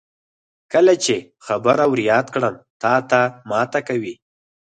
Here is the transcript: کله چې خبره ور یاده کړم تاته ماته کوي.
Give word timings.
کله 0.73 0.93
چې 1.03 1.15
خبره 1.45 1.85
ور 1.89 1.99
یاده 2.09 2.29
کړم 2.35 2.55
تاته 2.81 3.19
ماته 3.49 3.79
کوي. 3.87 4.13